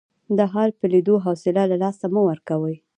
[0.37, 2.75] د حال په لیدو حوصله له لاسه مه ورکوئ.